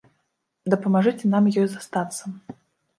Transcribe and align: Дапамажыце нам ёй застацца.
Дапамажыце 0.75 1.25
нам 1.37 1.45
ёй 1.61 1.67
застацца. 1.77 2.23